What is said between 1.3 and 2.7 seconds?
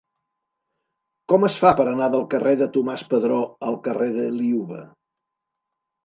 Com es fa per anar del carrer de